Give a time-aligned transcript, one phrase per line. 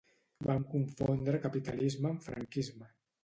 [0.45, 2.89] Vam confondre capitalisme amb franquisme